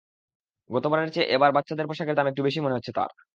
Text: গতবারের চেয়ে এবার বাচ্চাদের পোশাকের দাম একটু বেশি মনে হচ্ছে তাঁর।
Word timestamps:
গতবারের 0.69 1.09
চেয়ে 1.11 1.31
এবার 1.35 1.51
বাচ্চাদের 1.51 1.87
পোশাকের 1.87 2.15
দাম 2.15 2.27
একটু 2.27 2.41
বেশি 2.43 2.59
মনে 2.61 2.75
হচ্ছে 2.77 2.91
তাঁর। 2.91 3.11